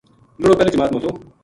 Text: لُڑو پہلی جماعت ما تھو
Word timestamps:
لُڑو 0.41 0.57
پہلی 0.57 0.71
جماعت 0.73 0.91
ما 0.93 0.99
تھو 1.03 1.11